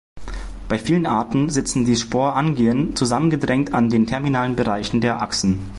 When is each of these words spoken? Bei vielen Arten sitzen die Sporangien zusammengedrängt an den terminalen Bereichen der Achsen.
Bei 0.67 0.79
vielen 0.79 1.05
Arten 1.05 1.51
sitzen 1.51 1.85
die 1.85 1.95
Sporangien 1.95 2.95
zusammengedrängt 2.95 3.75
an 3.75 3.91
den 3.91 4.07
terminalen 4.07 4.55
Bereichen 4.55 4.99
der 4.99 5.21
Achsen. 5.21 5.59